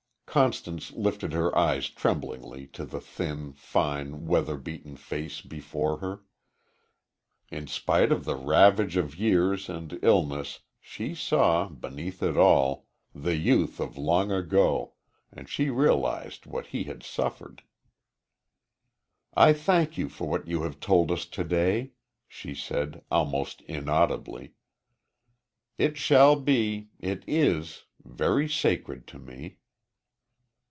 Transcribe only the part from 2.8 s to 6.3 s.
the thin, fine, weather beaten face before her.